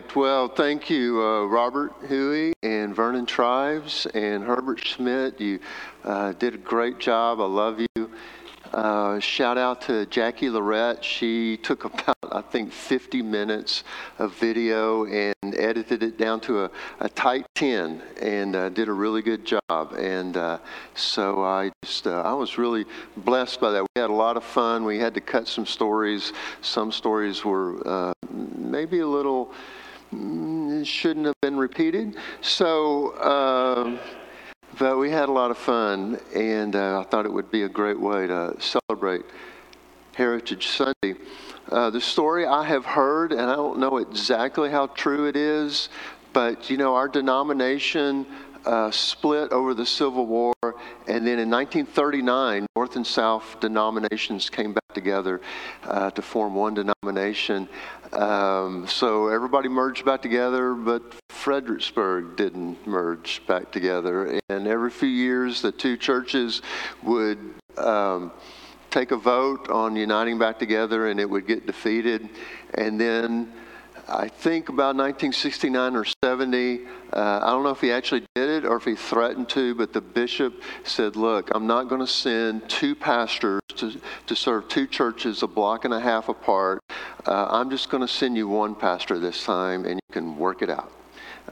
right. 0.00 0.16
Well, 0.16 0.48
thank 0.48 0.88
you, 0.88 1.20
uh, 1.22 1.44
Robert 1.44 1.92
Huey 2.08 2.52
and 2.62 2.94
Vernon 2.94 3.26
Tribes 3.26 4.06
and 4.14 4.44
Herbert 4.44 4.84
Schmidt. 4.84 5.40
You 5.40 5.60
uh, 6.04 6.32
did 6.32 6.54
a 6.54 6.58
great 6.58 6.98
job. 6.98 7.40
I 7.40 7.44
love 7.44 7.80
you. 7.80 8.10
Uh, 8.72 9.18
shout 9.18 9.58
out 9.58 9.80
to 9.82 10.06
Jackie 10.06 10.48
Lorette. 10.48 11.04
She 11.04 11.56
took 11.56 11.84
about, 11.84 12.16
I 12.30 12.40
think, 12.40 12.72
50 12.72 13.20
minutes 13.20 13.82
of 14.18 14.32
video 14.36 15.06
and 15.06 15.34
edited 15.42 16.04
it 16.04 16.16
down 16.16 16.40
to 16.42 16.64
a, 16.64 16.70
a 17.00 17.08
tight 17.08 17.46
10 17.56 18.00
and 18.22 18.54
uh, 18.54 18.68
did 18.68 18.88
a 18.88 18.92
really 18.92 19.22
good 19.22 19.44
job. 19.44 19.92
And 19.98 20.36
uh, 20.36 20.58
so 20.94 21.42
I 21.42 21.72
just, 21.84 22.06
uh, 22.06 22.22
I 22.22 22.32
was 22.32 22.58
really 22.58 22.84
blessed 23.16 23.60
by 23.60 23.72
that. 23.72 23.82
We 23.82 24.00
had 24.00 24.10
a 24.10 24.14
lot 24.14 24.36
of 24.36 24.44
fun. 24.44 24.84
We 24.84 24.98
had 24.98 25.14
to 25.14 25.20
cut 25.20 25.48
some 25.48 25.66
stories. 25.66 26.32
Some 26.60 26.92
stories 26.92 27.44
were 27.44 27.86
uh, 27.86 28.12
maybe 28.30 29.00
a 29.00 29.06
little, 29.06 29.52
mm, 30.14 30.86
shouldn't 30.86 31.26
have 31.26 31.40
been 31.40 31.56
repeated. 31.56 32.16
So, 32.40 33.10
uh, 33.16 33.98
but 34.78 34.98
we 34.98 35.10
had 35.10 35.28
a 35.28 35.32
lot 35.32 35.50
of 35.50 35.58
fun, 35.58 36.18
and 36.34 36.74
uh, 36.76 37.00
I 37.00 37.04
thought 37.04 37.26
it 37.26 37.32
would 37.32 37.50
be 37.50 37.64
a 37.64 37.68
great 37.68 37.98
way 37.98 38.26
to 38.26 38.56
celebrate 38.58 39.24
Heritage 40.14 40.68
Sunday. 40.68 41.20
Uh, 41.70 41.90
the 41.90 42.00
story 42.00 42.46
I 42.46 42.64
have 42.64 42.84
heard, 42.84 43.32
and 43.32 43.42
I 43.42 43.56
don't 43.56 43.78
know 43.78 43.98
exactly 43.98 44.70
how 44.70 44.88
true 44.88 45.26
it 45.26 45.36
is, 45.36 45.88
but 46.32 46.70
you 46.70 46.76
know, 46.76 46.94
our 46.94 47.08
denomination 47.08 48.26
uh, 48.64 48.90
split 48.90 49.52
over 49.52 49.74
the 49.74 49.86
Civil 49.86 50.26
War, 50.26 50.54
and 50.62 51.26
then 51.26 51.38
in 51.38 51.50
1939, 51.50 52.66
North 52.76 52.96
and 52.96 53.06
South 53.06 53.58
denominations 53.60 54.50
came 54.50 54.72
back 54.72 54.79
together 54.94 55.40
uh, 55.84 56.10
to 56.10 56.22
form 56.22 56.54
one 56.54 56.74
denomination. 56.74 57.68
Um, 58.12 58.86
so 58.86 59.28
everybody 59.28 59.68
merged 59.68 60.04
back 60.04 60.20
together, 60.22 60.74
but 60.74 61.02
Fredericksburg 61.28 62.36
didn't 62.36 62.86
merge 62.86 63.42
back 63.46 63.70
together. 63.70 64.40
And 64.48 64.66
every 64.66 64.90
few 64.90 65.08
years, 65.08 65.62
the 65.62 65.72
two 65.72 65.96
churches 65.96 66.62
would 67.02 67.38
um, 67.76 68.32
take 68.90 69.12
a 69.12 69.16
vote 69.16 69.70
on 69.70 69.94
uniting 69.94 70.38
back 70.38 70.58
together, 70.58 71.08
and 71.08 71.20
it 71.20 71.30
would 71.30 71.46
get 71.46 71.66
defeated. 71.66 72.28
And 72.74 73.00
then 73.00 73.52
I 74.10 74.26
think 74.26 74.68
about 74.68 74.96
1969 74.96 75.94
or 75.94 76.04
70. 76.24 76.80
Uh, 77.12 77.40
I 77.42 77.50
don't 77.50 77.62
know 77.62 77.70
if 77.70 77.80
he 77.80 77.92
actually 77.92 78.24
did 78.34 78.48
it 78.48 78.64
or 78.66 78.76
if 78.76 78.84
he 78.84 78.96
threatened 78.96 79.48
to, 79.50 79.74
but 79.76 79.92
the 79.92 80.00
bishop 80.00 80.62
said, 80.82 81.14
Look, 81.14 81.50
I'm 81.54 81.66
not 81.66 81.88
going 81.88 82.00
to 82.00 82.06
send 82.06 82.68
two 82.68 82.96
pastors 82.96 83.60
to, 83.76 84.00
to 84.26 84.36
serve 84.36 84.68
two 84.68 84.88
churches 84.88 85.44
a 85.44 85.46
block 85.46 85.84
and 85.84 85.94
a 85.94 86.00
half 86.00 86.28
apart. 86.28 86.82
Uh, 87.24 87.46
I'm 87.50 87.70
just 87.70 87.88
going 87.88 88.00
to 88.00 88.08
send 88.08 88.36
you 88.36 88.48
one 88.48 88.74
pastor 88.74 89.18
this 89.18 89.44
time 89.44 89.84
and 89.84 89.94
you 89.94 90.12
can 90.12 90.36
work 90.36 90.62
it 90.62 90.70
out. 90.70 90.90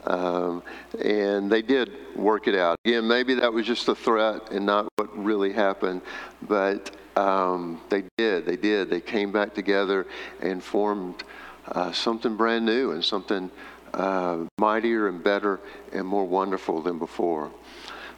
Um, 0.05 0.63
and 1.03 1.49
they 1.49 1.61
did 1.61 1.91
work 2.15 2.47
it 2.47 2.55
out. 2.55 2.77
Again, 2.85 3.07
maybe 3.07 3.35
that 3.35 3.51
was 3.51 3.65
just 3.65 3.87
a 3.87 3.95
threat 3.95 4.51
and 4.51 4.65
not 4.65 4.87
what 4.97 5.17
really 5.17 5.53
happened, 5.53 6.01
but 6.41 6.91
um, 7.15 7.81
they 7.89 8.03
did. 8.17 8.45
They 8.45 8.55
did. 8.55 8.89
They 8.89 9.01
came 9.01 9.31
back 9.31 9.53
together 9.53 10.07
and 10.41 10.63
formed 10.63 11.23
uh, 11.71 11.91
something 11.91 12.35
brand 12.35 12.65
new 12.65 12.91
and 12.91 13.03
something 13.03 13.51
uh, 13.93 14.45
mightier 14.57 15.07
and 15.07 15.23
better 15.23 15.59
and 15.93 16.05
more 16.05 16.25
wonderful 16.25 16.81
than 16.81 16.99
before. 16.99 17.51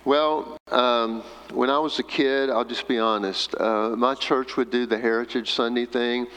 Well, 0.04 0.58
um, 0.70 1.22
when 1.54 1.70
I 1.70 1.78
was 1.78 2.00
a 2.00 2.04
kid, 2.04 2.50
I'll 2.50 2.66
just 2.66 2.88
be 2.88 2.98
honest, 2.98 3.54
uh, 3.60 3.90
my 3.90 4.16
church 4.16 4.58
would 4.58 4.72
do 4.72 4.86
the 4.86 4.98
Heritage 4.98 5.52
Sunday 5.52 5.86
thing. 5.86 6.28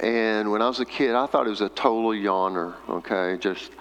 And 0.00 0.50
when 0.50 0.62
I 0.62 0.68
was 0.68 0.80
a 0.80 0.84
kid, 0.84 1.14
I 1.14 1.26
thought 1.26 1.46
it 1.46 1.50
was 1.50 1.62
a 1.62 1.70
total 1.70 2.10
yawner, 2.10 2.74
okay? 2.88 3.36
Just, 3.40 3.72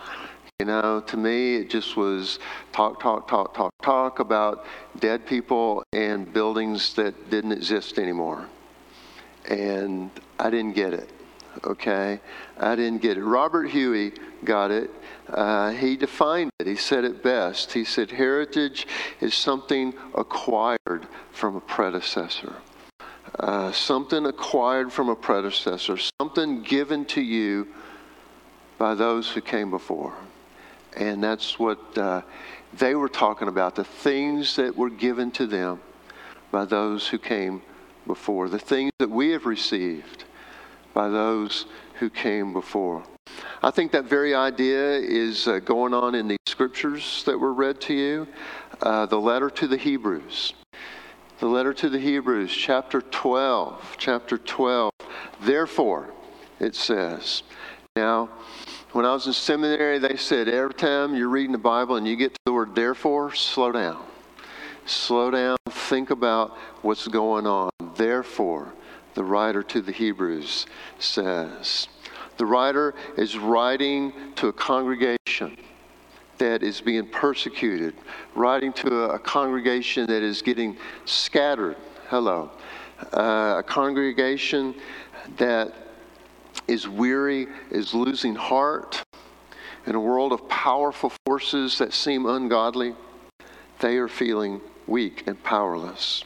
you 0.59 0.65
know, 0.65 1.01
to 1.01 1.17
me, 1.17 1.57
it 1.57 1.69
just 1.69 1.97
was 1.97 2.39
talk, 2.71 3.01
talk, 3.01 3.27
talk, 3.27 3.53
talk, 3.53 3.71
talk 3.83 4.19
about 4.19 4.65
dead 4.99 5.27
people 5.27 5.83
and 5.93 6.31
buildings 6.31 6.93
that 6.93 7.29
didn't 7.29 7.51
exist 7.51 7.99
anymore. 7.99 8.47
And 9.49 10.09
I 10.39 10.49
didn't 10.49 10.73
get 10.73 10.93
it 10.93 11.11
okay? 11.63 12.19
I 12.57 12.75
didn't 12.75 13.01
get 13.01 13.17
it. 13.17 13.23
Robert 13.23 13.69
Huey 13.69 14.13
got 14.43 14.71
it. 14.71 14.89
Uh, 15.29 15.71
he 15.71 15.97
defined 15.97 16.51
it. 16.59 16.67
He 16.67 16.75
said 16.75 17.03
it 17.03 17.21
best. 17.21 17.73
He 17.73 17.83
said, 17.83 18.11
Heritage 18.11 18.87
is 19.19 19.33
something 19.33 19.93
acquired 20.15 21.07
from 21.31 21.55
a 21.55 21.61
predecessor. 21.61 22.55
Uh, 23.39 23.71
something 23.71 24.25
acquired 24.25 24.91
from 24.91 25.09
a 25.09 25.15
predecessor, 25.15 25.97
something 26.19 26.63
given 26.63 27.05
to 27.05 27.21
you 27.21 27.67
by 28.77 28.95
those 28.95 29.29
who 29.29 29.41
came 29.41 29.69
before. 29.69 30.13
And 30.95 31.23
that's 31.23 31.59
what 31.59 31.97
uh, 31.97 32.21
they 32.73 32.95
were 32.95 33.09
talking 33.09 33.47
about 33.47 33.75
the 33.75 33.83
things 33.83 34.55
that 34.55 34.75
were 34.75 34.89
given 34.89 35.31
to 35.31 35.45
them 35.45 35.81
by 36.51 36.65
those 36.65 37.07
who 37.07 37.19
came 37.19 37.61
before, 38.07 38.49
the 38.49 38.57
things 38.57 38.91
that 38.99 39.09
we 39.09 39.31
have 39.31 39.45
received 39.45 40.23
by 40.97 41.09
those 41.09 41.67
who 41.99 42.09
came 42.09 42.51
before. 42.51 43.03
I 43.61 43.69
think 43.69 43.91
that 43.91 44.05
very 44.05 44.33
idea 44.33 44.97
is 44.97 45.47
uh, 45.47 45.59
going 45.59 45.93
on 45.93 46.15
in 46.15 46.27
the 46.27 46.37
scriptures 46.47 47.21
that 47.27 47.37
were 47.37 47.53
read 47.53 47.79
to 47.81 47.93
you. 47.93 48.27
Uh, 48.81 49.05
the 49.05 49.19
letter 49.19 49.51
to 49.51 49.67
the 49.67 49.77
Hebrews. 49.77 50.55
The 51.37 51.45
letter 51.45 51.71
to 51.71 51.89
the 51.89 51.99
Hebrews, 51.99 52.51
chapter 52.51 53.01
12. 53.01 53.95
Chapter 53.99 54.39
12. 54.39 54.91
Therefore, 55.41 56.09
it 56.59 56.73
says. 56.73 57.43
Now, 57.95 58.31
when 58.93 59.05
I 59.05 59.13
was 59.13 59.27
in 59.27 59.33
seminary, 59.33 59.99
they 59.99 60.15
said 60.15 60.49
every 60.49 60.73
time 60.73 61.13
you're 61.13 61.29
reading 61.29 61.51
the 61.51 61.59
Bible 61.59 61.97
and 61.97 62.07
you 62.07 62.15
get 62.15 62.33
to 62.33 62.39
the 62.45 62.53
word 62.53 62.73
therefore, 62.73 63.35
slow 63.35 63.71
down. 63.71 64.03
Slow 64.87 65.29
down. 65.29 65.57
Think 65.69 66.09
about 66.09 66.57
what's 66.81 67.07
going 67.07 67.45
on. 67.45 67.69
Therefore, 67.95 68.73
the 69.17 69.23
writer 69.23 69.63
to 69.63 69.81
the 69.81 69.91
Hebrews 69.91 70.67
says. 70.99 71.87
The 72.37 72.45
writer 72.45 72.93
is 73.17 73.35
writing 73.35 74.13
to 74.35 74.49
a 74.49 74.53
congregation 74.53 75.57
that 76.37 76.61
is 76.61 76.81
being 76.81 77.07
persecuted, 77.07 77.95
writing 78.35 78.71
to 78.73 79.05
a, 79.05 79.17
congregation 79.17 80.05
that 80.05 80.21
is 80.21 80.43
getting 80.43 80.77
scattered. 81.05 81.77
Hello. 82.09 82.51
Uh, 83.11 83.55
a 83.57 83.63
congregation 83.65 84.75
that 85.37 85.73
is 86.67 86.87
weary, 86.87 87.47
is 87.71 87.95
losing 87.95 88.35
heart. 88.35 89.03
In 89.87 89.95
a 89.95 89.99
world 89.99 90.31
of 90.31 90.47
powerful 90.47 91.11
forces 91.25 91.79
that 91.79 91.91
seem 91.91 92.27
ungodly, 92.27 92.93
they 93.79 93.97
are 93.97 94.07
feeling 94.07 94.61
weak 94.85 95.23
and 95.25 95.43
powerless. 95.43 96.23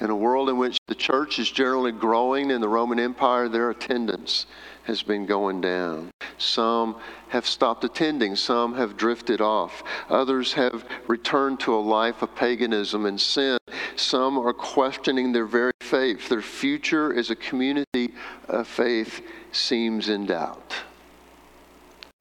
In 0.00 0.10
a 0.10 0.16
world 0.16 0.48
in 0.48 0.58
which 0.58 0.78
the 0.86 0.94
church 0.94 1.38
is 1.38 1.50
generally 1.50 1.90
growing 1.90 2.50
in 2.50 2.60
the 2.60 2.68
Roman 2.68 3.00
Empire, 3.00 3.48
their 3.48 3.70
attendance 3.70 4.46
has 4.84 5.02
been 5.02 5.26
going 5.26 5.60
down. 5.60 6.10
Some 6.38 6.96
have 7.28 7.46
stopped 7.46 7.82
attending, 7.82 8.36
some 8.36 8.74
have 8.74 8.96
drifted 8.96 9.40
off, 9.40 9.82
others 10.08 10.52
have 10.52 10.84
returned 11.08 11.58
to 11.60 11.74
a 11.74 11.80
life 11.80 12.22
of 12.22 12.34
paganism 12.36 13.06
and 13.06 13.20
sin. 13.20 13.58
Some 13.96 14.38
are 14.38 14.52
questioning 14.52 15.32
their 15.32 15.46
very 15.46 15.72
faith. 15.80 16.28
Their 16.28 16.42
future 16.42 17.12
as 17.12 17.30
a 17.30 17.36
community 17.36 18.14
of 18.46 18.68
faith 18.68 19.20
seems 19.50 20.08
in 20.08 20.26
doubt. 20.26 20.74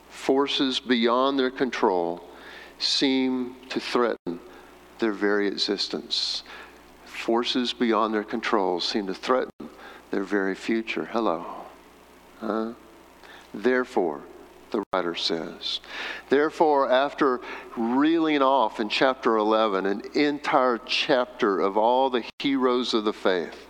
Forces 0.09 0.79
beyond 0.79 1.37
their 1.37 1.51
control 1.51 2.23
seem 2.79 3.55
to 3.69 3.79
threaten 3.79 4.39
their 4.97 5.13
very 5.13 5.47
existence 5.47 6.43
forces 7.27 7.73
beyond 7.73 8.13
their 8.13 8.23
control 8.23 8.79
seem 8.79 9.05
to 9.05 9.13
threaten 9.13 9.51
their 10.11 10.23
very 10.23 10.55
future. 10.55 11.03
Hello. 11.11 11.45
Huh? 12.39 12.71
Therefore, 13.53 14.21
the 14.71 14.81
writer 14.93 15.13
says. 15.13 15.81
Therefore, 16.29 16.89
after 16.89 17.41
reeling 17.75 18.41
off 18.41 18.79
in 18.79 18.87
chapter 18.87 19.35
11 19.35 19.85
an 19.85 20.03
entire 20.13 20.77
chapter 20.85 21.59
of 21.59 21.75
all 21.75 22.09
the 22.09 22.23
heroes 22.39 22.93
of 22.93 23.03
the 23.03 23.11
faith, 23.11 23.66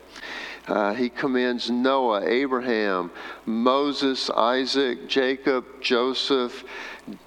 uh, 0.67 0.93
he 0.93 1.09
commends 1.09 1.69
Noah, 1.69 2.25
Abraham, 2.25 3.11
Moses, 3.45 4.29
Isaac, 4.29 5.07
Jacob, 5.07 5.65
Joseph, 5.81 6.63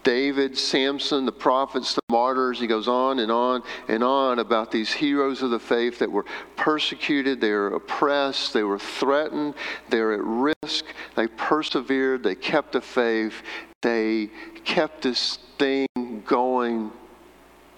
David, 0.03 0.59
Samson, 0.59 1.25
the 1.25 1.33
prophets, 1.33 1.95
the 1.95 2.03
martyrs. 2.11 2.61
He 2.61 2.67
goes 2.67 2.87
on 2.87 3.19
and 3.19 3.33
on 3.33 3.63
and 3.89 4.05
on 4.05 4.39
about 4.39 4.71
these 4.71 4.93
heroes 4.93 5.43
of 5.43 5.51
the 5.51 5.59
faith 5.59 5.99
that 6.01 6.13
were 6.13 6.27
persecuted, 6.57 7.41
they 7.41 7.53
were 7.53 7.75
oppressed, 7.75 8.53
they 8.53 8.63
were 8.63 8.79
threatened, 8.79 9.55
they 9.89 10.01
were 10.01 10.13
at 10.13 10.23
risk. 10.23 10.85
They 11.15 11.27
persevered, 11.27 12.23
they 12.23 12.35
kept 12.35 12.73
the 12.73 12.81
faith, 12.81 13.43
they 13.83 14.31
kept 14.65 15.03
this 15.03 15.39
thing 15.59 15.87
going 16.27 16.93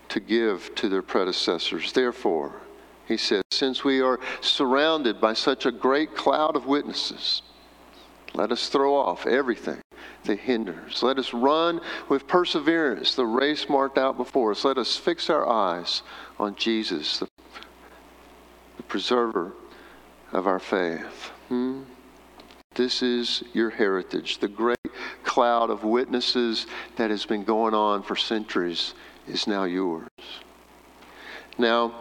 to 0.08 0.20
give 0.20 0.75
to 0.75 0.88
their 0.88 1.03
predecessors. 1.03 1.93
Therefore, 1.93 2.61
he 3.12 3.19
says, 3.19 3.43
since 3.50 3.85
we 3.85 4.00
are 4.00 4.19
surrounded 4.41 5.20
by 5.20 5.35
such 5.35 5.67
a 5.67 5.70
great 5.70 6.17
cloud 6.17 6.56
of 6.56 6.67
witnesses, 6.67 7.43
Let 8.35 8.50
us 8.50 8.69
throw 8.69 8.94
off 8.94 9.26
everything 9.26 9.81
that 10.25 10.38
hinders. 10.38 11.03
Let 11.03 11.19
us 11.19 11.35
run 11.35 11.81
with 12.09 12.26
perseverance 12.26 13.14
the 13.14 13.26
race 13.26 13.69
marked 13.69 13.99
out 13.99 14.17
before 14.17 14.53
us. 14.53 14.64
Let 14.64 14.79
us 14.79 14.97
fix 14.97 15.29
our 15.29 15.47
eyes 15.47 16.03
on 16.38 16.55
Jesus, 16.55 17.19
the, 17.19 17.29
the 18.76 18.82
preserver 18.85 19.53
of 20.32 20.47
our 20.47 20.58
faith. 20.58 21.31
Hmm? 21.49 21.82
This 22.75 23.03
is 23.03 23.43
your 23.53 23.69
heritage. 23.69 24.38
The 24.38 24.49
great 24.49 24.79
cloud 25.25 25.69
of 25.69 25.85
witnesses 25.85 26.67
that 26.97 27.11
has 27.11 27.26
been 27.26 27.44
going 27.44 27.75
on 27.75 28.03
for 28.03 28.17
centuries 28.17 28.94
is 29.29 29.47
now 29.47 29.65
yours. 29.65 30.08
Now, 31.58 31.94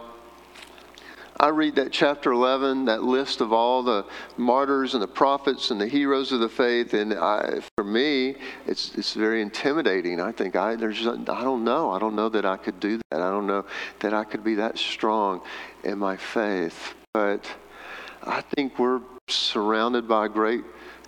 I 1.42 1.48
read 1.48 1.74
that 1.74 1.90
chapter 1.90 2.30
11, 2.30 2.84
that 2.84 3.02
list 3.02 3.40
of 3.40 3.52
all 3.52 3.82
the 3.82 4.06
martyrs 4.36 4.94
and 4.94 5.02
the 5.02 5.08
prophets 5.08 5.72
and 5.72 5.80
the 5.80 5.88
heroes 5.88 6.30
of 6.30 6.38
the 6.38 6.48
faith, 6.48 6.94
and 6.94 7.12
I, 7.12 7.58
for 7.76 7.82
me, 7.82 8.36
it's, 8.68 8.94
it's 8.94 9.14
very 9.14 9.42
intimidating. 9.42 10.20
I 10.20 10.30
think 10.30 10.54
I, 10.54 10.76
there's, 10.76 11.04
I 11.04 11.16
don't 11.16 11.64
know. 11.64 11.90
I 11.90 11.98
don't 11.98 12.14
know 12.14 12.28
that 12.28 12.46
I 12.46 12.56
could 12.56 12.78
do 12.78 13.00
that. 13.10 13.20
I 13.20 13.28
don't 13.28 13.48
know 13.48 13.64
that 13.98 14.14
I 14.14 14.22
could 14.22 14.44
be 14.44 14.54
that 14.54 14.78
strong 14.78 15.40
in 15.82 15.98
my 15.98 16.16
faith. 16.16 16.94
But 17.12 17.44
I 18.22 18.42
think 18.54 18.78
we're 18.78 19.00
surrounded 19.26 20.06
by 20.06 20.26
a 20.26 20.28
great 20.28 20.62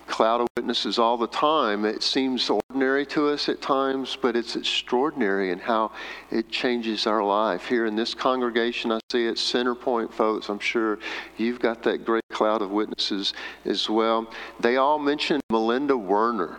cloud 0.08 0.40
of 0.40 0.48
witnesses 0.56 0.98
all 0.98 1.16
the 1.16 1.28
time. 1.28 1.84
It 1.84 2.02
seems 2.02 2.50
ordinary 2.74 3.06
to 3.06 3.28
us 3.28 3.48
at 3.48 3.62
times, 3.62 4.18
but 4.20 4.34
it's 4.34 4.56
extraordinary 4.56 5.52
in 5.52 5.60
how 5.60 5.92
it 6.32 6.50
changes 6.50 7.06
our 7.06 7.22
life. 7.22 7.66
Here 7.66 7.86
in 7.86 7.94
this 7.94 8.14
congregation, 8.14 8.90
I 8.90 8.98
see 9.12 9.26
it, 9.26 9.38
Center 9.38 9.76
Point 9.76 10.12
folks, 10.12 10.48
I'm 10.48 10.58
sure 10.58 10.98
you've 11.36 11.60
got 11.60 11.84
that 11.84 12.04
great 12.04 12.24
cloud 12.32 12.62
of 12.62 12.72
witnesses 12.72 13.32
as 13.64 13.88
well. 13.88 14.28
They 14.58 14.76
all 14.76 14.98
mentioned 14.98 15.40
Melinda 15.50 15.96
Werner. 15.96 16.58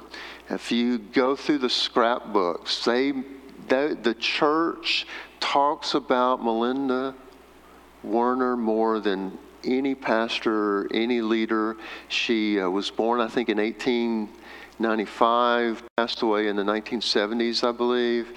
If 0.49 0.71
you 0.71 0.99
go 0.99 1.35
through 1.35 1.57
the 1.57 1.69
scrapbooks, 1.69 2.85
they, 2.85 3.11
they 3.67 3.93
the 3.95 4.13
church 4.13 5.05
talks 5.41 5.95
about 5.95 6.41
Melinda 6.41 7.13
Werner 8.03 8.55
more 8.55 9.01
than 9.01 9.37
any 9.65 9.95
pastor, 9.95 10.53
or 10.53 10.87
any 10.93 11.19
leader. 11.19 11.75
She 12.07 12.59
uh, 12.59 12.69
was 12.69 12.89
born, 12.89 13.19
I 13.19 13.27
think, 13.27 13.49
in 13.49 13.59
1895, 14.77 15.83
passed 15.95 16.21
away 16.21 16.47
in 16.47 16.57
the 16.57 16.63
1970s, 16.63 17.63
I 17.63 17.71
believe. 17.71 18.27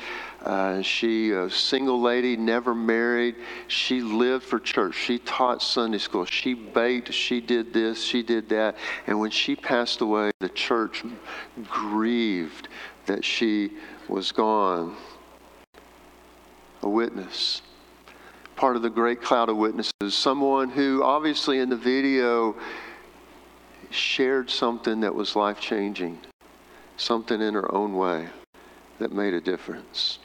Uh, 0.45 0.81
she, 0.83 1.33
a 1.33 1.51
single 1.51 2.01
lady, 2.01 2.37
never 2.37 2.77
married. 2.77 3.35
She 3.67 4.01
lived 4.01 4.45
for 4.45 4.61
church. 4.61 4.95
She 4.95 5.19
taught 5.19 5.61
Sunday 5.63 5.99
school. 5.99 6.25
She 6.25 6.55
baked. 6.55 7.13
She 7.13 7.41
did 7.41 7.73
this. 7.73 8.05
She 8.05 8.23
did 8.23 8.49
that. 8.51 8.77
And 9.09 9.19
when 9.19 9.33
she 9.33 9.57
passed 9.57 10.01
away, 10.01 10.31
the 10.39 10.49
church 10.49 11.03
grieved 11.69 12.69
that 13.07 13.25
she 13.25 13.73
was 14.09 14.31
gone. 14.31 14.97
A 16.83 16.89
witness 16.89 17.63
part 18.59 18.75
of 18.75 18.83
the 18.83 18.91
great 18.91 19.23
cloud 19.23 19.49
of 19.49 19.57
witnesses, 19.57 19.93
someone 20.11 20.69
who 20.69 21.01
obviously 21.05 21.61
in 21.61 21.69
the 21.69 21.77
video 21.77 22.57
shared 23.91 24.51
something 24.51 25.01
that 25.01 25.15
was 25.15 25.37
life 25.37 25.61
changing, 25.61 26.19
something 26.97 27.41
in 27.41 27.55
her 27.55 27.75
own 27.75 27.95
way 27.97 28.29
that 28.99 29.13
made 29.13 29.35
a 29.35 29.41
difference. 29.41 30.19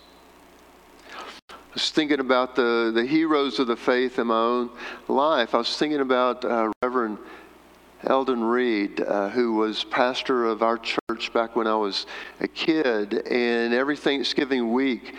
I 1.50 1.54
was 1.74 1.89
thinking 1.89 2.19
about 2.19 2.56
the, 2.56 2.92
the 2.94 3.06
heroes 3.06 3.60
of 3.60 3.68
the 3.68 3.75
faith 3.75 4.19
in 4.19 4.27
my 4.27 4.36
own 4.36 4.69
life. 5.07 5.56
I 5.56 5.57
was 5.57 5.75
thinking 5.75 6.01
about 6.01 6.45
uh, 6.45 6.71
Reverend 6.83 7.18
Eldon 8.04 8.44
Reed, 8.44 9.01
uh, 9.01 9.30
who 9.30 9.54
was 9.54 9.83
pastor 9.86 10.45
of 10.45 10.62
our 10.62 10.77
church 10.77 11.31
back 11.33 11.56
when 11.56 11.68
I 11.68 11.75
was 11.75 12.06
a 12.42 12.48
kid, 12.48 13.25
and 13.27 13.74
every 13.74 13.95
Thanksgiving 13.95 14.74
week, 14.74 15.15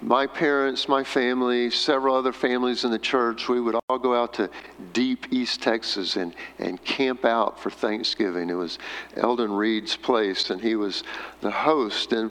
my 0.00 0.26
parents, 0.26 0.88
my 0.88 1.04
family, 1.04 1.70
several 1.70 2.14
other 2.14 2.32
families 2.32 2.84
in 2.84 2.90
the 2.90 2.98
church, 2.98 3.48
we 3.48 3.60
would 3.60 3.76
all 3.88 3.98
go 3.98 4.14
out 4.14 4.32
to 4.34 4.48
deep 4.92 5.26
East 5.30 5.62
Texas 5.62 6.16
and, 6.16 6.34
and 6.58 6.82
camp 6.84 7.24
out 7.24 7.60
for 7.60 7.70
Thanksgiving. 7.70 8.48
It 8.48 8.54
was 8.54 8.78
Eldon 9.16 9.52
Reed's 9.52 9.96
place, 9.96 10.50
and 10.50 10.60
he 10.60 10.74
was 10.74 11.02
the 11.42 11.50
host. 11.50 12.12
And 12.12 12.30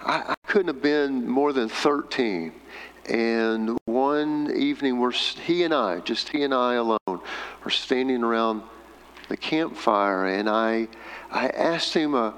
I, 0.00 0.18
I 0.28 0.34
couldn't 0.46 0.68
have 0.68 0.82
been 0.82 1.28
more 1.28 1.52
than 1.52 1.68
13. 1.68 2.52
And 3.08 3.78
one 3.86 4.52
evening, 4.54 4.98
we're, 4.98 5.10
he 5.10 5.64
and 5.64 5.74
I, 5.74 6.00
just 6.00 6.28
he 6.28 6.44
and 6.44 6.54
I 6.54 6.74
alone, 6.74 6.98
are 7.08 7.70
standing 7.70 8.22
around 8.22 8.62
the 9.28 9.36
campfire, 9.36 10.26
and 10.26 10.48
I, 10.48 10.88
I 11.30 11.48
asked 11.48 11.94
him 11.94 12.14
a 12.14 12.34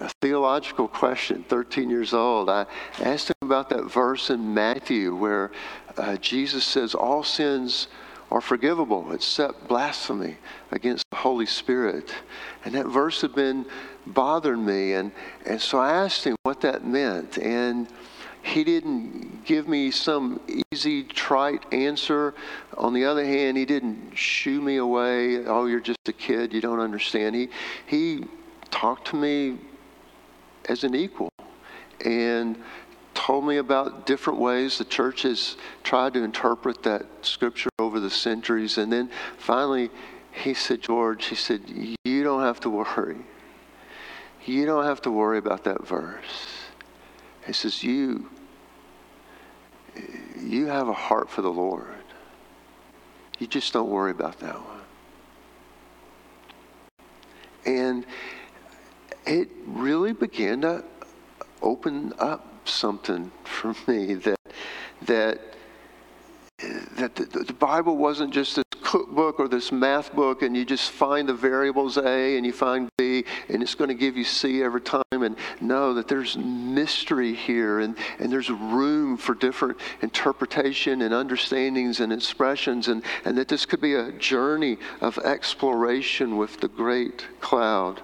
a 0.00 0.08
theological 0.20 0.88
question, 0.88 1.44
13 1.48 1.90
years 1.90 2.12
old. 2.12 2.50
I 2.50 2.66
asked 3.00 3.30
him 3.30 3.35
about 3.46 3.68
that 3.70 3.84
verse 3.84 4.28
in 4.30 4.52
Matthew 4.52 5.14
where 5.14 5.52
uh, 5.96 6.16
Jesus 6.16 6.64
says, 6.64 6.94
All 6.94 7.22
sins 7.22 7.88
are 8.30 8.40
forgivable 8.40 9.12
except 9.12 9.68
blasphemy 9.68 10.36
against 10.72 11.04
the 11.10 11.16
Holy 11.16 11.46
Spirit. 11.46 12.12
And 12.64 12.74
that 12.74 12.86
verse 12.86 13.20
had 13.22 13.34
been 13.34 13.64
bothering 14.06 14.66
me. 14.66 14.94
And, 14.94 15.12
and 15.46 15.60
so 15.60 15.78
I 15.78 15.92
asked 15.92 16.24
him 16.24 16.36
what 16.42 16.60
that 16.62 16.84
meant. 16.84 17.38
And 17.38 17.88
he 18.42 18.64
didn't 18.64 19.44
give 19.44 19.68
me 19.68 19.90
some 19.90 20.40
easy, 20.72 21.04
trite 21.04 21.64
answer. 21.72 22.34
On 22.76 22.92
the 22.92 23.04
other 23.04 23.24
hand, 23.24 23.56
he 23.56 23.64
didn't 23.64 24.16
shoo 24.16 24.60
me 24.60 24.76
away. 24.76 25.46
Oh, 25.46 25.66
you're 25.66 25.80
just 25.80 26.08
a 26.08 26.12
kid. 26.12 26.52
You 26.52 26.60
don't 26.60 26.80
understand. 26.80 27.34
He, 27.34 27.48
he 27.86 28.24
talked 28.70 29.08
to 29.08 29.16
me 29.16 29.58
as 30.68 30.82
an 30.82 30.94
equal 30.94 31.30
and 32.04 32.56
told 33.26 33.44
me 33.44 33.56
about 33.56 34.06
different 34.06 34.38
ways 34.38 34.78
the 34.78 34.84
church 34.84 35.22
has 35.22 35.56
tried 35.82 36.14
to 36.14 36.22
interpret 36.22 36.80
that 36.84 37.04
scripture 37.22 37.70
over 37.80 37.98
the 37.98 38.08
centuries. 38.08 38.78
And 38.78 38.92
then 38.92 39.10
finally, 39.36 39.90
he 40.30 40.54
said, 40.54 40.80
George, 40.80 41.26
he 41.26 41.34
said, 41.34 41.62
You 42.04 42.22
don't 42.22 42.42
have 42.42 42.60
to 42.60 42.70
worry. 42.70 43.16
You 44.44 44.64
don't 44.64 44.84
have 44.84 45.02
to 45.02 45.10
worry 45.10 45.38
about 45.38 45.64
that 45.64 45.84
verse. 45.84 46.68
He 47.44 47.52
says, 47.52 47.82
You, 47.82 48.30
you 50.40 50.66
have 50.66 50.86
a 50.86 50.92
heart 50.92 51.28
for 51.28 51.42
the 51.42 51.50
Lord. 51.50 51.88
You 53.40 53.48
just 53.48 53.72
don't 53.72 53.90
worry 53.90 54.12
about 54.12 54.38
that 54.38 54.54
one. 54.54 54.80
And 57.66 58.06
it 59.26 59.48
really 59.66 60.12
began 60.12 60.60
to 60.60 60.84
open 61.60 62.12
up 62.20 62.52
something 62.68 63.30
for 63.44 63.74
me 63.86 64.14
that 64.14 64.40
that 65.02 65.40
that 66.96 67.14
the, 67.14 67.24
the, 67.24 67.52
Bible 67.52 67.98
wasn't 67.98 68.32
just 68.32 68.56
this 68.56 68.64
cookbook 68.80 69.38
or 69.38 69.46
this 69.46 69.70
math 69.70 70.14
book, 70.14 70.40
and 70.40 70.56
you 70.56 70.64
just 70.64 70.90
find 70.90 71.28
the 71.28 71.34
variables 71.34 71.98
A 71.98 72.36
and 72.36 72.46
you 72.46 72.52
find 72.52 72.88
B, 72.96 73.24
and 73.50 73.62
it's 73.62 73.74
going 73.74 73.88
to 73.88 73.94
give 73.94 74.16
you 74.16 74.24
C 74.24 74.62
every 74.62 74.80
time. 74.80 75.02
And 75.10 75.36
know 75.60 75.92
that 75.94 76.08
there's 76.08 76.36
mystery 76.38 77.34
here, 77.34 77.80
and, 77.80 77.94
and 78.18 78.32
there's 78.32 78.48
room 78.48 79.18
for 79.18 79.34
different 79.34 79.78
interpretation 80.00 81.02
and 81.02 81.12
understandings 81.12 82.00
and 82.00 82.10
expressions, 82.10 82.88
and, 82.88 83.02
and 83.26 83.36
that 83.36 83.48
this 83.48 83.66
could 83.66 83.82
be 83.82 83.94
a 83.94 84.12
journey 84.12 84.78
of 85.02 85.18
exploration 85.18 86.38
with 86.38 86.60
the 86.60 86.68
great 86.68 87.26
cloud 87.40 88.00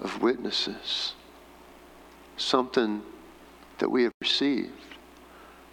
of 0.00 0.22
witnesses, 0.22 1.14
something 2.38 3.02
that 3.82 3.90
we 3.90 4.04
have 4.04 4.12
received 4.20 4.70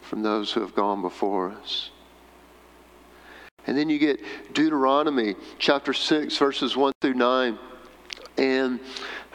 from 0.02 0.24
those 0.24 0.52
who 0.52 0.62
have 0.62 0.74
gone 0.74 1.00
before 1.00 1.52
us. 1.52 1.92
And 3.68 3.78
then 3.78 3.88
you 3.88 4.00
get 4.00 4.20
Deuteronomy 4.52 5.36
chapter 5.60 5.94
6, 5.94 6.36
verses 6.38 6.76
1 6.76 6.92
through 7.02 7.14
9, 7.14 7.60
and 8.40 8.80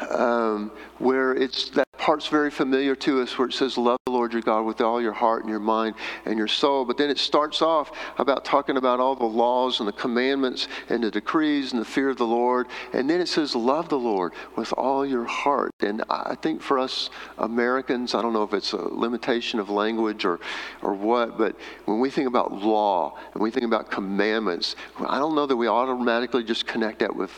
um, 0.01 0.73
where 0.99 1.35
it's 1.35 1.71
that 1.71 1.85
part's 2.05 2.27
very 2.27 2.51
familiar 2.51 2.95
to 2.95 3.23
us 3.23 3.39
where 3.39 3.49
it 3.49 3.55
says, 3.55 3.79
Love 3.79 3.99
the 4.05 4.13
Lord 4.13 4.35
your 4.35 4.43
God 4.43 4.67
with 4.67 4.83
all 4.83 5.01
your 5.01 5.15
heart 5.15 5.41
and 5.41 5.49
your 5.49 5.59
mind 5.59 5.95
and 6.27 6.37
your 6.37 6.49
soul. 6.49 6.85
But 6.85 6.99
then 6.99 7.09
it 7.09 7.19
starts 7.19 7.63
off 7.63 7.93
about 8.19 8.45
talking 8.45 8.77
about 8.77 9.01
all 9.01 9.17
the 9.17 9.25
laws 9.25 9.81
and 9.81 9.89
the 9.89 9.93
commandments 9.93 10.69
and 10.91 11.03
the 11.03 11.11
decrees 11.11 11.73
and 11.73 11.81
the 11.81 11.87
fear 11.87 12.11
of 12.11 12.19
the 12.19 12.27
Lord. 12.27 12.67
And 12.93 13.09
then 13.09 13.23
it 13.23 13.29
says, 13.29 13.57
Love 13.57 13.89
the 13.89 13.99
Lord 13.99 14.35
with 14.55 14.71
all 14.75 15.07
your 15.07 15.25
heart. 15.25 15.73
And 15.81 16.05
I 16.11 16.35
think 16.35 16.61
for 16.61 16.79
us 16.79 17.09
Americans, 17.39 18.15
I 18.15 18.21
don't 18.21 18.35
know 18.35 18.43
if 18.43 18.53
it's 18.53 18.73
a 18.73 18.77
limitation 18.77 19.59
of 19.59 19.71
language 19.71 20.27
or, 20.27 20.41
or 20.83 20.93
what, 20.93 21.39
but 21.39 21.57
when 21.87 22.01
we 22.01 22.11
think 22.11 22.29
about 22.29 22.53
law 22.53 23.17
and 23.33 23.43
we 23.43 23.51
think 23.51 23.65
about 23.65 23.91
commandments, 23.91 24.77
I 25.07 25.19
don't 25.19 25.35
know 25.35 25.47
that 25.47 25.57
we 25.57 25.69
automatically 25.69 26.45
just 26.45 26.67
connect 26.67 26.99
that 26.99 27.17
with 27.17 27.33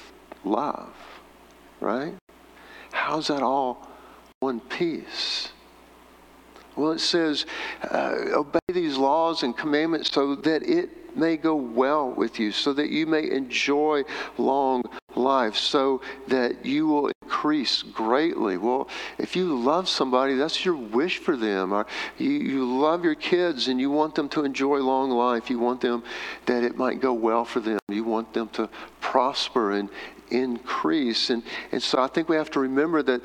love, 0.45 0.93
right? 1.81 2.15
How's 2.97 3.29
that 3.29 3.43
all 3.43 3.87
one 4.41 4.59
piece. 4.59 5.50
Well, 6.76 6.93
it 6.93 7.00
says, 7.00 7.47
uh, 7.91 8.17
obey 8.33 8.59
these 8.69 8.97
laws 8.97 9.43
and 9.43 9.57
commandments 9.57 10.11
so 10.11 10.35
that 10.35 10.62
it 10.62 11.17
may 11.17 11.37
go 11.37 11.55
well 11.55 12.11
with 12.11 12.41
you, 12.41 12.53
so 12.53 12.73
that 12.73 12.91
you 12.91 13.07
may 13.07 13.31
enjoy 13.31 14.03
long 14.38 14.83
life 15.17 15.57
so 15.57 16.00
that 16.29 16.65
you 16.65 16.87
will 16.87 17.11
increase 17.23 17.83
greatly. 17.83 18.59
Well, 18.59 18.88
if 19.19 19.35
you 19.35 19.59
love 19.59 19.88
somebody, 19.88 20.35
that's 20.35 20.65
your 20.65 20.76
wish 20.76 21.19
for 21.19 21.37
them. 21.37 21.73
Or 21.73 21.87
you, 22.19 22.31
you 22.31 22.79
love 22.79 23.05
your 23.05 23.15
kids 23.15 23.69
and 23.69 23.81
you 23.81 23.91
want 23.91 24.15
them 24.15 24.29
to 24.31 24.45
enjoy 24.45 24.79
long 24.79 25.11
life. 25.11 25.50
You 25.50 25.59
want 25.59 25.81
them 25.81 26.03
that 26.47 26.62
it 26.62 26.76
might 26.76 27.00
go 27.00 27.12
well 27.12 27.45
for 27.45 27.61
them. 27.61 27.79
You 27.88 28.05
want 28.05 28.33
them 28.33 28.49
to 28.50 28.69
prosper 29.00 29.73
and 29.73 29.88
increase. 30.30 31.30
And, 31.30 31.42
and 31.73 31.83
so 31.83 32.00
I 32.00 32.06
think 32.06 32.28
we 32.28 32.37
have 32.37 32.50
to 32.52 32.61
remember 32.61 33.02
that 33.02 33.23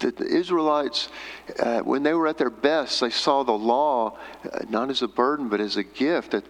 that 0.00 0.16
the 0.16 0.24
Israelites, 0.24 1.10
uh, 1.58 1.80
when 1.80 2.02
they 2.02 2.14
were 2.14 2.26
at 2.26 2.38
their 2.38 2.48
best, 2.48 3.00
they 3.00 3.10
saw 3.10 3.42
the 3.42 3.52
law 3.52 4.16
uh, 4.50 4.60
not 4.70 4.88
as 4.88 5.02
a 5.02 5.08
burden, 5.08 5.50
but 5.50 5.60
as 5.60 5.76
a 5.76 5.82
gift 5.82 6.30
that 6.30 6.44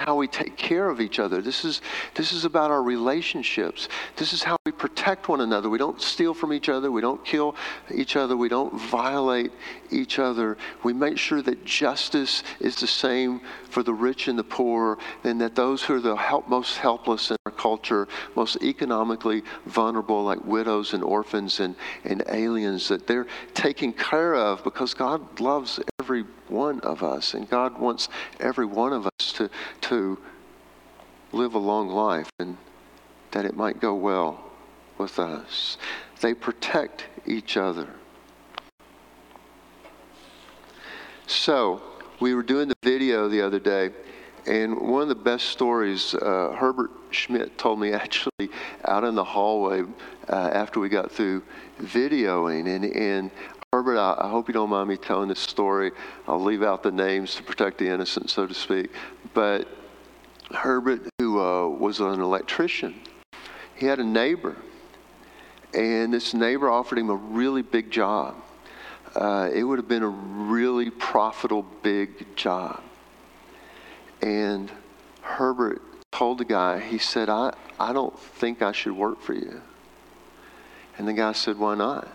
how 0.00 0.16
we 0.16 0.26
take 0.26 0.56
care 0.56 0.88
of 0.88 0.98
each 0.98 1.18
other. 1.18 1.42
This 1.42 1.62
is, 1.64 1.82
this 2.14 2.32
is 2.32 2.46
about 2.46 2.70
our 2.70 2.82
relationships. 2.82 3.88
This 4.16 4.32
is 4.32 4.42
how 4.42 4.56
we 4.64 4.72
protect 4.72 5.28
one 5.28 5.42
another. 5.42 5.68
We 5.68 5.76
don't 5.76 6.00
steal 6.00 6.32
from 6.32 6.54
each 6.54 6.70
other. 6.70 6.90
We 6.90 7.02
don't 7.02 7.22
kill 7.22 7.54
each 7.94 8.16
other. 8.16 8.34
We 8.34 8.48
don't 8.48 8.72
violate 8.74 9.52
each 9.90 10.18
other. 10.18 10.56
We 10.82 10.94
make 10.94 11.18
sure 11.18 11.42
that 11.42 11.66
justice 11.66 12.42
is 12.60 12.76
the 12.76 12.86
same 12.86 13.42
for 13.68 13.82
the 13.82 13.92
rich 13.92 14.26
and 14.26 14.38
the 14.38 14.44
poor, 14.44 14.98
and 15.22 15.38
that 15.40 15.54
those 15.54 15.82
who 15.82 15.96
are 15.96 16.00
the 16.00 16.16
help, 16.16 16.48
most 16.48 16.78
helpless 16.78 17.30
in 17.30 17.36
our 17.44 17.52
culture, 17.52 18.08
most 18.34 18.56
economically 18.62 19.42
vulnerable, 19.66 20.24
like 20.24 20.42
widows 20.44 20.94
and 20.94 21.04
orphans 21.04 21.60
and, 21.60 21.76
and 22.04 22.22
aliens, 22.28 22.88
that 22.88 23.06
they're 23.06 23.26
taken 23.52 23.92
care 23.92 24.34
of 24.34 24.64
because 24.64 24.94
God 24.94 25.40
loves 25.40 25.78
every 26.10 26.24
one 26.48 26.80
of 26.80 27.04
us, 27.04 27.34
and 27.34 27.48
God 27.48 27.78
wants 27.78 28.08
every 28.40 28.66
one 28.66 28.92
of 28.92 29.06
us 29.06 29.32
to, 29.34 29.48
to 29.82 30.18
live 31.30 31.54
a 31.54 31.58
long 31.58 31.88
life 31.88 32.28
and 32.40 32.56
that 33.30 33.44
it 33.44 33.54
might 33.54 33.80
go 33.80 33.94
well 33.94 34.42
with 34.98 35.20
us. 35.20 35.78
They 36.20 36.34
protect 36.34 37.04
each 37.26 37.56
other. 37.56 37.88
So, 41.28 41.80
we 42.18 42.34
were 42.34 42.42
doing 42.42 42.66
the 42.66 42.74
video 42.82 43.28
the 43.28 43.42
other 43.42 43.60
day, 43.60 43.90
and 44.48 44.80
one 44.80 45.02
of 45.02 45.08
the 45.08 45.14
best 45.14 45.46
stories 45.46 46.12
uh, 46.14 46.56
Herbert 46.58 46.90
Schmidt 47.12 47.56
told 47.56 47.78
me 47.78 47.92
actually 47.92 48.50
out 48.84 49.04
in 49.04 49.14
the 49.14 49.22
hallway 49.22 49.84
uh, 50.28 50.34
after 50.34 50.80
we 50.80 50.88
got 50.88 51.12
through 51.12 51.44
videoing. 51.80 52.66
And, 52.66 52.84
and 52.84 53.30
Herbert, 53.72 53.98
I, 53.98 54.26
I 54.26 54.28
hope 54.28 54.48
you 54.48 54.52
don't 54.52 54.70
mind 54.70 54.88
me 54.88 54.96
telling 54.96 55.28
this 55.28 55.38
story. 55.38 55.92
I'll 56.26 56.42
leave 56.42 56.64
out 56.64 56.82
the 56.82 56.90
names 56.90 57.36
to 57.36 57.44
protect 57.44 57.78
the 57.78 57.86
innocent, 57.86 58.28
so 58.28 58.44
to 58.44 58.52
speak. 58.52 58.90
But 59.32 59.68
Herbert, 60.50 61.08
who 61.20 61.40
uh, 61.40 61.68
was 61.68 62.00
an 62.00 62.20
electrician, 62.20 63.00
he 63.76 63.86
had 63.86 64.00
a 64.00 64.04
neighbor, 64.04 64.56
and 65.72 66.12
this 66.12 66.34
neighbor 66.34 66.68
offered 66.68 66.98
him 66.98 67.10
a 67.10 67.14
really 67.14 67.62
big 67.62 67.92
job. 67.92 68.34
Uh, 69.14 69.50
it 69.54 69.62
would 69.62 69.78
have 69.78 69.86
been 69.86 70.02
a 70.02 70.08
really 70.08 70.90
profitable 70.90 71.64
big 71.84 72.34
job. 72.34 72.82
And 74.20 74.68
Herbert 75.22 75.80
told 76.10 76.38
the 76.38 76.44
guy, 76.44 76.80
he 76.80 76.98
said, 76.98 77.28
I, 77.28 77.54
I 77.78 77.92
don't 77.92 78.18
think 78.18 78.62
I 78.62 78.72
should 78.72 78.94
work 78.94 79.22
for 79.22 79.34
you. 79.34 79.62
And 80.98 81.06
the 81.06 81.12
guy 81.12 81.30
said, 81.30 81.56
Why 81.56 81.76
not? 81.76 82.08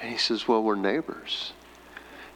And 0.00 0.10
he 0.10 0.18
says, 0.18 0.46
Well, 0.46 0.62
we're 0.62 0.76
neighbors. 0.76 1.52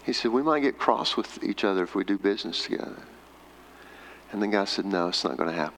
He 0.05 0.12
said, 0.12 0.33
We 0.33 0.43
might 0.43 0.61
get 0.61 0.79
cross 0.79 1.17
with 1.17 1.43
each 1.45 1.64
other 1.64 1.83
if 1.83 1.95
we 1.95 2.05
do 2.05 2.19
business 2.19 2.64
together. 2.64 3.02
And 4.33 4.43
the 4.43 4.49
guy 4.49 4.64
said, 4.64 4.87
No, 4.87 5.09
it's 5.09 5.25
not 5.25 5.37
going 5.37 5.50
to 5.50 5.57
happen. 5.57 5.76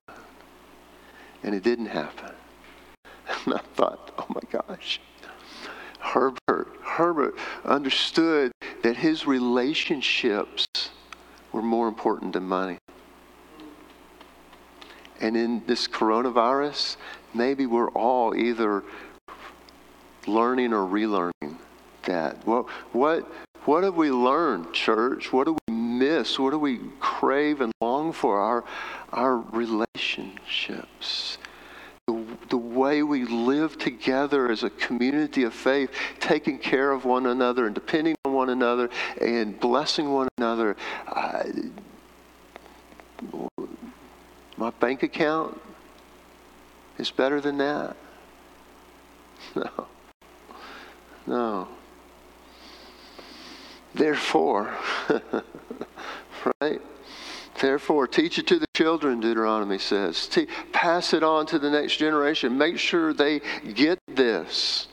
And 1.43 1.55
it 1.55 1.63
didn't 1.63 1.87
happen. 1.87 2.31
And 3.47 3.55
I 3.55 3.59
thought, 3.75 4.13
Oh 4.19 4.27
my 4.29 4.41
gosh. 4.51 5.01
Herbert, 5.99 6.69
Herbert 6.83 7.35
understood 7.65 8.53
that 8.83 8.97
his 8.97 9.27
relationships 9.27 10.67
were 11.53 11.63
more 11.63 11.89
important 11.89 12.33
than 12.33 12.45
money. 12.45 12.79
And 15.21 15.37
in 15.37 15.63
this 15.67 15.87
coronavirus, 15.87 16.97
maybe 17.33 17.67
we're 17.67 17.91
all 17.91 18.35
either 18.35 18.83
learning 20.27 20.73
or 20.73 20.87
relearning 20.87 21.57
that. 22.05 22.47
What, 22.47 22.69
what, 22.93 23.31
what 23.65 23.85
have 23.85 23.97
we 23.97 24.11
learned, 24.11 24.73
church? 24.73 25.33
What 25.33 25.47
do 25.47 25.57
we 25.69 25.75
miss? 25.75 26.39
What 26.39 26.51
do 26.51 26.59
we 26.59 26.81
crave 27.01 27.61
and 27.61 27.73
long 27.81 28.13
for? 28.13 28.41
Our, 28.41 28.65
our 29.13 29.37
relationships. 29.37 31.39
The, 32.09 32.25
the 32.49 32.57
way 32.57 33.05
we 33.05 33.25
live 33.25 33.79
together 33.79 34.51
as 34.51 34.65
a 34.65 34.71
community 34.71 35.45
of 35.45 35.55
faith, 35.55 35.91
taking 36.19 36.59
care 36.59 36.91
of 36.91 37.05
one 37.05 37.27
another 37.27 37.67
and 37.67 37.75
depending 37.75 38.17
on 38.25 38.33
one 38.33 38.51
another 38.51 38.91
and 39.21 39.59
blessing 39.61 40.13
one 40.13 40.29
another. 40.37 40.77
Uh, 41.07 41.45
my 44.57 44.71
bank 44.71 45.05
account 45.05 45.61
is 46.99 47.11
better 47.11 47.41
than 47.41 47.59
that. 47.59 47.97
No. 49.55 49.87
No. 51.27 51.69
Therefore, 53.95 54.75
right? 56.61 56.81
Therefore, 57.61 58.07
teach 58.07 58.39
it 58.39 58.47
to 58.49 58.59
the 58.59 58.67
children, 58.75 59.21
Deuteronomy 59.21 59.79
says. 59.79 60.27
Te- 60.27 60.49
pass 60.73 61.13
it 61.13 61.23
on 61.23 61.47
to 61.47 61.59
the 61.59 61.71
next 61.71 61.97
generation. 61.97 62.57
Make 62.57 62.79
sure 62.79 63.13
they 63.13 63.41
get 63.75 63.99
this. 64.09 64.89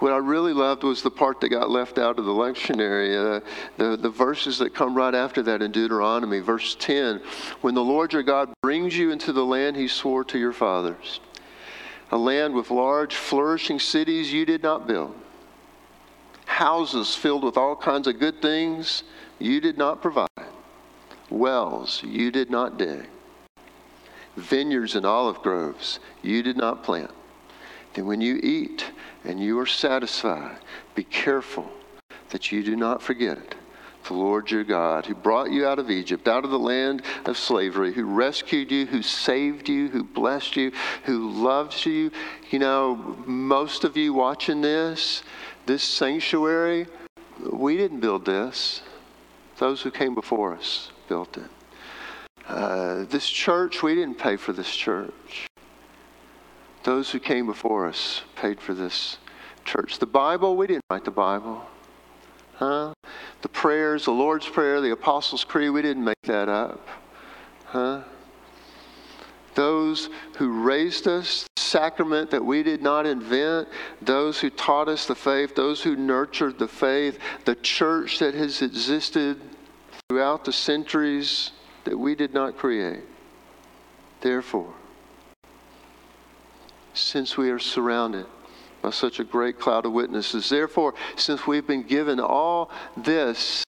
What 0.00 0.12
I 0.12 0.16
really 0.16 0.52
loved 0.52 0.82
was 0.82 1.02
the 1.02 1.10
part 1.10 1.40
that 1.40 1.48
got 1.50 1.70
left 1.70 1.98
out 1.98 2.18
of 2.18 2.24
the 2.24 2.32
lectionary, 2.32 3.38
uh, 3.38 3.40
the, 3.78 3.96
the 3.96 4.10
verses 4.10 4.58
that 4.58 4.74
come 4.74 4.94
right 4.94 5.14
after 5.14 5.42
that 5.44 5.62
in 5.62 5.70
Deuteronomy, 5.70 6.40
verse 6.40 6.76
10. 6.78 7.22
When 7.60 7.74
the 7.74 7.84
Lord 7.84 8.12
your 8.12 8.24
God 8.24 8.52
brings 8.60 8.98
you 8.98 9.12
into 9.12 9.32
the 9.32 9.44
land 9.44 9.76
he 9.76 9.88
swore 9.88 10.24
to 10.24 10.38
your 10.38 10.52
fathers, 10.52 11.20
a 12.10 12.18
land 12.18 12.54
with 12.54 12.70
large, 12.70 13.14
flourishing 13.14 13.78
cities 13.78 14.32
you 14.32 14.44
did 14.44 14.62
not 14.62 14.86
build 14.86 15.14
houses 16.54 17.16
filled 17.16 17.42
with 17.42 17.56
all 17.56 17.74
kinds 17.74 18.06
of 18.06 18.20
good 18.20 18.40
things 18.40 19.02
you 19.40 19.60
did 19.60 19.76
not 19.76 20.00
provide, 20.00 20.28
wells 21.28 22.00
you 22.04 22.30
did 22.30 22.48
not 22.48 22.78
dig, 22.78 23.08
vineyards 24.36 24.94
and 24.94 25.04
olive 25.04 25.38
groves 25.42 25.98
you 26.22 26.44
did 26.44 26.56
not 26.56 26.84
plant. 26.84 27.10
Then 27.94 28.06
when 28.06 28.20
you 28.20 28.38
eat 28.40 28.84
and 29.24 29.40
you 29.40 29.58
are 29.58 29.66
satisfied, 29.66 30.58
be 30.94 31.02
careful 31.02 31.68
that 32.30 32.52
you 32.52 32.62
do 32.62 32.76
not 32.76 33.02
forget 33.02 33.36
it. 33.36 33.56
The 34.06 34.14
Lord 34.14 34.50
your 34.50 34.64
God, 34.64 35.06
who 35.06 35.14
brought 35.14 35.50
you 35.50 35.66
out 35.66 35.78
of 35.78 35.90
Egypt, 35.90 36.28
out 36.28 36.44
of 36.44 36.50
the 36.50 36.58
land 36.58 37.02
of 37.24 37.38
slavery, 37.38 37.92
who 37.92 38.04
rescued 38.04 38.70
you, 38.70 38.84
who 38.84 39.00
saved 39.00 39.68
you, 39.68 39.88
who 39.88 40.04
blessed 40.04 40.56
you, 40.56 40.72
who 41.04 41.30
loves 41.30 41.86
you. 41.86 42.10
You 42.50 42.58
know, 42.58 43.16
most 43.24 43.82
of 43.82 43.96
you 43.96 44.12
watching 44.12 44.60
this, 44.60 45.22
this 45.64 45.82
sanctuary, 45.82 46.86
we 47.50 47.78
didn't 47.78 48.00
build 48.00 48.26
this. 48.26 48.82
Those 49.56 49.80
who 49.80 49.90
came 49.90 50.14
before 50.14 50.54
us 50.54 50.90
built 51.08 51.38
it. 51.38 51.50
Uh, 52.46 53.04
this 53.04 53.28
church, 53.28 53.82
we 53.82 53.94
didn't 53.94 54.18
pay 54.18 54.36
for 54.36 54.52
this 54.52 54.74
church. 54.74 55.46
Those 56.82 57.10
who 57.10 57.18
came 57.18 57.46
before 57.46 57.86
us 57.86 58.20
paid 58.36 58.60
for 58.60 58.74
this 58.74 59.16
church. 59.64 59.98
The 59.98 60.06
Bible, 60.06 60.56
we 60.56 60.66
didn't 60.66 60.84
write 60.90 61.06
the 61.06 61.10
Bible. 61.10 61.66
Huh? 62.56 62.94
The 63.42 63.48
prayers, 63.48 64.04
the 64.04 64.12
Lord's 64.12 64.48
Prayer, 64.48 64.80
the 64.80 64.92
Apostles' 64.92 65.44
Creed, 65.44 65.70
we 65.70 65.82
didn't 65.82 66.04
make 66.04 66.22
that 66.22 66.48
up. 66.48 66.86
Huh? 67.66 68.02
Those 69.54 70.08
who 70.36 70.62
raised 70.62 71.06
us, 71.06 71.46
sacrament 71.56 72.30
that 72.30 72.44
we 72.44 72.62
did 72.62 72.82
not 72.82 73.06
invent, 73.06 73.68
those 74.00 74.40
who 74.40 74.50
taught 74.50 74.88
us 74.88 75.06
the 75.06 75.14
faith, 75.14 75.54
those 75.54 75.82
who 75.82 75.96
nurtured 75.96 76.58
the 76.58 76.68
faith, 76.68 77.18
the 77.44 77.54
church 77.56 78.18
that 78.18 78.34
has 78.34 78.62
existed 78.62 79.40
throughout 80.08 80.44
the 80.44 80.52
centuries 80.52 81.52
that 81.84 81.98
we 81.98 82.14
did 82.14 82.32
not 82.32 82.56
create. 82.56 83.02
Therefore, 84.20 84.72
since 86.94 87.36
we 87.36 87.50
are 87.50 87.58
surrounded 87.58 88.26
by 88.84 88.90
such 88.90 89.18
a 89.18 89.24
great 89.24 89.58
cloud 89.58 89.86
of 89.86 89.92
witnesses, 89.92 90.50
therefore, 90.50 90.92
since 91.16 91.46
we've 91.46 91.66
been 91.66 91.84
given 91.84 92.20
all 92.20 92.70
this 92.98 93.64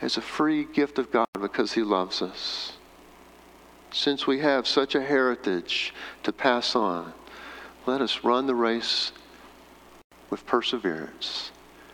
as 0.00 0.16
a 0.16 0.22
free 0.22 0.64
gift 0.64 0.98
of 0.98 1.12
God 1.12 1.26
because 1.38 1.74
He 1.74 1.82
loves 1.82 2.22
us, 2.22 2.72
since 3.92 4.26
we 4.26 4.38
have 4.38 4.66
such 4.66 4.94
a 4.94 5.02
heritage 5.02 5.92
to 6.22 6.32
pass 6.32 6.74
on, 6.74 7.12
let 7.84 8.00
us 8.00 8.24
run 8.24 8.46
the 8.46 8.54
race 8.54 9.12
with 10.30 10.46
perseverance, 10.46 11.50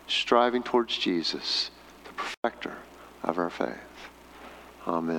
striving 0.06 0.62
towards 0.62 0.96
Jesus, 0.96 1.72
the 2.04 2.12
perfecter 2.12 2.76
of 3.24 3.38
our 3.38 3.50
faith. 3.50 3.74
Amen. 4.86 5.16